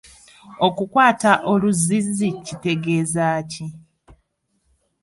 [0.67, 3.65] Okukwata oluzzizzi kitegeeza ki?